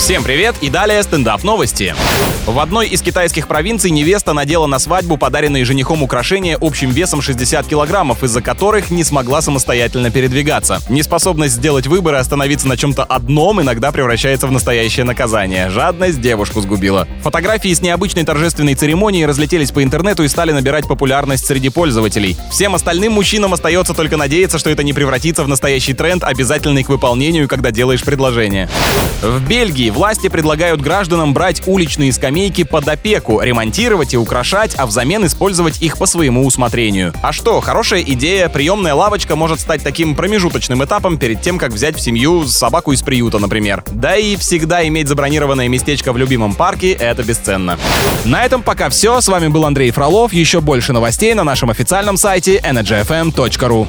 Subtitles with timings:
[0.00, 1.94] Всем привет и далее стендап новости.
[2.46, 7.66] В одной из китайских провинций невеста надела на свадьбу подаренные женихом украшения общим весом 60
[7.66, 10.80] килограммов, из-за которых не смогла самостоятельно передвигаться.
[10.88, 15.68] Неспособность сделать выбор и остановиться на чем-то одном иногда превращается в настоящее наказание.
[15.68, 17.06] Жадность девушку сгубила.
[17.22, 22.38] Фотографии с необычной торжественной церемонии разлетелись по интернету и стали набирать популярность среди пользователей.
[22.50, 26.88] Всем остальным мужчинам остается только надеяться, что это не превратится в настоящий тренд, обязательный к
[26.88, 28.68] выполнению, когда делаешь предложение.
[29.22, 35.26] В Бельгии власти предлагают гражданам брать уличные скамейки под опеку, ремонтировать и украшать, а взамен
[35.26, 37.12] использовать их по своему усмотрению.
[37.22, 41.96] А что, хорошая идея, приемная лавочка может стать таким промежуточным этапом перед тем, как взять
[41.96, 43.84] в семью собаку из приюта, например.
[43.90, 47.78] Да и всегда иметь забронированное местечко в любимом парке— это бесценно.
[48.24, 49.20] На этом пока все.
[49.20, 50.32] С вами был Андрей Фролов.
[50.32, 53.86] Еще больше новостей на нашем официальном сайте energyfm.ru.